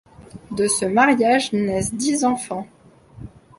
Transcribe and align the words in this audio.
De 0.49 0.65
ce 0.67 0.85
mariage 0.85 1.53
naissent 1.53 1.93
dix 1.93 2.25
enfants. 2.25 2.67